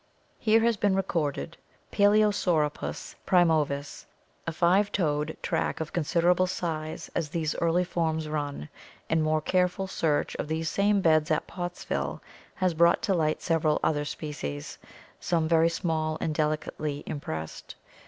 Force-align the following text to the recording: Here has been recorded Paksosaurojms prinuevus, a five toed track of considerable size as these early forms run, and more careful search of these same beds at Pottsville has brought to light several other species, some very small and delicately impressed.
Here 0.39 0.61
has 0.61 0.77
been 0.77 0.95
recorded 0.95 1.57
Paksosaurojms 1.91 3.13
prinuevus, 3.27 4.05
a 4.47 4.51
five 4.51 4.91
toed 4.91 5.37
track 5.43 5.79
of 5.79 5.93
considerable 5.93 6.47
size 6.47 7.11
as 7.13 7.29
these 7.29 7.53
early 7.57 7.83
forms 7.83 8.27
run, 8.27 8.67
and 9.11 9.21
more 9.21 9.41
careful 9.41 9.85
search 9.85 10.33
of 10.37 10.47
these 10.47 10.69
same 10.71 11.01
beds 11.01 11.29
at 11.29 11.45
Pottsville 11.45 12.19
has 12.55 12.73
brought 12.73 13.03
to 13.03 13.13
light 13.13 13.43
several 13.43 13.79
other 13.83 14.03
species, 14.03 14.79
some 15.19 15.47
very 15.47 15.69
small 15.69 16.17
and 16.19 16.33
delicately 16.33 17.03
impressed. 17.05 17.75